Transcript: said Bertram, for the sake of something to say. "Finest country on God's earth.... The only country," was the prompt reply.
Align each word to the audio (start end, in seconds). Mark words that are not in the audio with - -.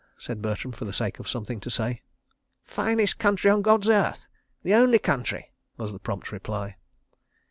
said 0.17 0.41
Bertram, 0.41 0.71
for 0.71 0.85
the 0.85 0.91
sake 0.93 1.19
of 1.19 1.27
something 1.29 1.59
to 1.59 1.69
say. 1.69 2.01
"Finest 2.63 3.19
country 3.19 3.51
on 3.51 3.61
God's 3.61 3.87
earth.... 3.87 4.27
The 4.63 4.73
only 4.73 4.97
country," 4.97 5.51
was 5.77 5.91
the 5.93 5.99
prompt 5.99 6.31
reply. 6.31 6.77